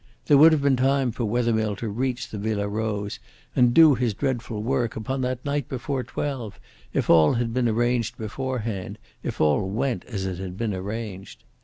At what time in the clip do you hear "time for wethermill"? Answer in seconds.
0.77-1.75